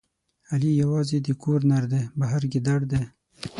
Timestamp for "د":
1.21-1.27